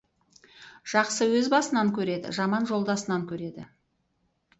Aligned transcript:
Жақсы 0.93 1.27
өз 1.39 1.49
басынан 1.53 1.91
көреді, 1.97 2.31
жаман 2.39 2.65
жолдасынан 2.71 3.27
көреді. 3.33 3.67